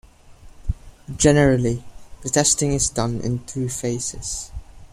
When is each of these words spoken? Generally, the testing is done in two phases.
Generally, 1.15 1.83
the 2.23 2.29
testing 2.31 2.73
is 2.73 2.89
done 2.89 3.19
in 3.21 3.45
two 3.45 3.69
phases. 3.69 4.49